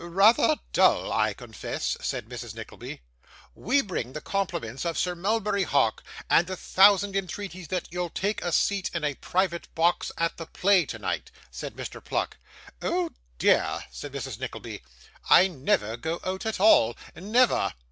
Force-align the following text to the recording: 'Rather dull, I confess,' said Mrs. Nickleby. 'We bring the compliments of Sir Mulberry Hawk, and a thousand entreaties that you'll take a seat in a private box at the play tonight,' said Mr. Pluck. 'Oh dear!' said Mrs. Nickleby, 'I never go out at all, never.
'Rather 0.03 0.55
dull, 0.73 1.13
I 1.13 1.31
confess,' 1.35 1.95
said 2.01 2.27
Mrs. 2.27 2.55
Nickleby. 2.55 3.03
'We 3.53 3.81
bring 3.83 4.13
the 4.13 4.19
compliments 4.19 4.83
of 4.83 4.97
Sir 4.97 5.13
Mulberry 5.13 5.61
Hawk, 5.61 6.03
and 6.27 6.49
a 6.49 6.55
thousand 6.55 7.15
entreaties 7.15 7.67
that 7.67 7.87
you'll 7.91 8.09
take 8.09 8.41
a 8.43 8.51
seat 8.51 8.89
in 8.95 9.03
a 9.03 9.13
private 9.13 9.67
box 9.75 10.11
at 10.17 10.37
the 10.37 10.47
play 10.47 10.85
tonight,' 10.87 11.29
said 11.51 11.75
Mr. 11.75 12.03
Pluck. 12.03 12.37
'Oh 12.81 13.11
dear!' 13.37 13.83
said 13.91 14.11
Mrs. 14.11 14.39
Nickleby, 14.39 14.81
'I 15.29 15.49
never 15.49 15.97
go 15.97 16.19
out 16.23 16.47
at 16.47 16.59
all, 16.59 16.97
never. 17.15 17.71